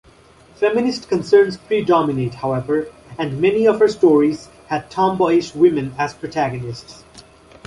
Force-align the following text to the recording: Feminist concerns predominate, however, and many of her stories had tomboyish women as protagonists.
Feminist 0.55 1.09
concerns 1.09 1.57
predominate, 1.57 2.33
however, 2.33 2.87
and 3.19 3.39
many 3.39 3.67
of 3.67 3.77
her 3.77 3.87
stories 3.87 4.49
had 4.65 4.89
tomboyish 4.89 5.53
women 5.53 5.93
as 5.95 6.11
protagonists. 6.15 7.03